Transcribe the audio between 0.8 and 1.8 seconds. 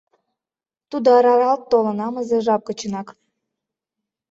Тудо аралалт